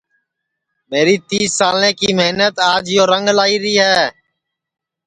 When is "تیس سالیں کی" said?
1.29-2.09